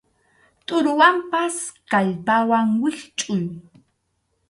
Tʼuruwanpas 0.65 1.55
kallpawan 1.91 2.67
wischʼuy. 2.81 3.45